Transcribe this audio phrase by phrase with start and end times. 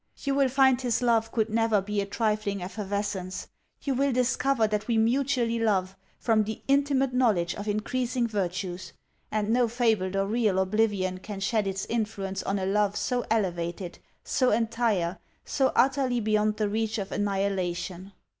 [0.23, 3.49] You will find his love could never be a trifling effervescence;
[3.83, 8.93] you will discover that we mutually love, from the intimate knowledge of increasing virtues;
[9.29, 13.99] and no fabled or real oblivion can shed its influence on a love so elevated,
[14.23, 18.11] so entire, so utterly beyond the reach of annihilation.